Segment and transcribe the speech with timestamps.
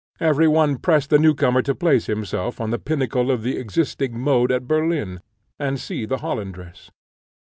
[0.19, 4.19] Every one pressed the new comer to place himself on the pinnacle of the existing
[4.19, 5.21] mode at Berlin,
[5.59, 6.89] and see the Hollandress.